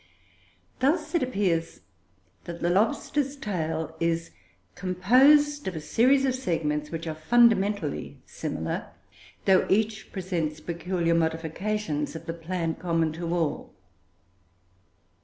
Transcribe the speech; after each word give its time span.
Thus 0.79 1.13
it 1.13 1.21
appears 1.21 1.81
that 2.45 2.59
the 2.59 2.71
lobster's 2.71 3.35
tail 3.35 3.95
is 3.99 4.31
composed 4.73 5.67
of 5.67 5.75
a 5.75 5.79
series 5.79 6.25
of 6.25 6.33
segments 6.33 6.89
which 6.89 7.05
are 7.05 7.13
fundamentally 7.13 8.17
similar, 8.25 8.87
though 9.45 9.67
each 9.69 10.11
presents 10.11 10.59
peculiar 10.59 11.13
modifications 11.13 12.15
of 12.15 12.25
the 12.25 12.33
plan 12.33 12.73
common 12.73 13.13
to 13.13 13.31
all. 13.31 13.75